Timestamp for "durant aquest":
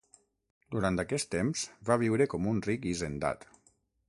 0.75-1.29